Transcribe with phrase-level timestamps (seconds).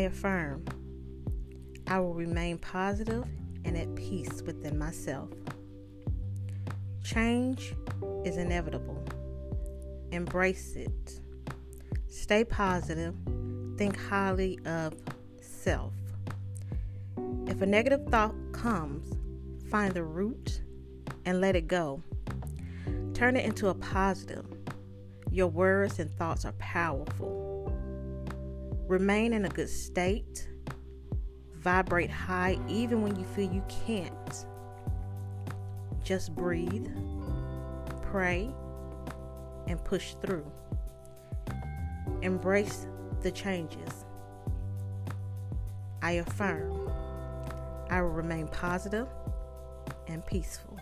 [0.00, 0.64] affirm
[1.90, 3.24] I will remain positive
[3.64, 5.30] and at peace within myself.
[7.02, 7.74] Change
[8.26, 9.02] is inevitable.
[10.12, 11.20] Embrace it.
[12.08, 13.14] Stay positive.
[13.78, 14.94] Think highly of
[15.40, 15.94] self.
[17.46, 19.16] If a negative thought comes,
[19.70, 20.60] find the root
[21.24, 22.02] and let it go.
[23.14, 24.44] Turn it into a positive.
[25.30, 27.72] Your words and thoughts are powerful.
[28.88, 30.48] Remain in a good state.
[31.52, 34.46] Vibrate high even when you feel you can't.
[36.02, 36.88] Just breathe,
[38.00, 38.50] pray,
[39.66, 40.50] and push through.
[42.22, 42.86] Embrace
[43.20, 44.06] the changes.
[46.00, 46.90] I affirm
[47.90, 49.08] I will remain positive
[50.06, 50.78] and peaceful.